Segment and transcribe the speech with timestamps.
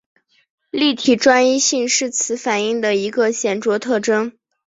[0.71, 4.33] 立体专一性是此反应的一个显着特征。